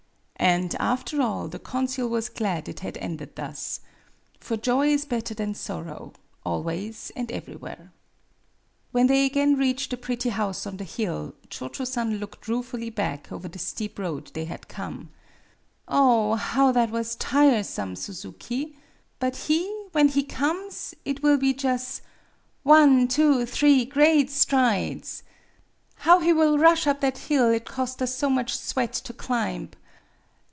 [0.43, 3.79] And, after all, the consul was glad it had ended thus.
[4.39, 7.93] For joy is better than sorrow always and everywhere.
[8.91, 12.89] WHEN they again reached the pretty house on the hill, Cho Cho San looked ruefully
[12.89, 14.93] back over the steep road they had come.
[14.93, 15.09] MADAME
[15.85, 18.79] BUTTERFLY 67" Oh, how that was tiresome, Suzuki!
[19.19, 22.01] But be when he comes, it will be jus'
[22.63, 25.21] one two three great strides!
[25.97, 29.69] How he will rush up that hill it cost us so much sweat to climb!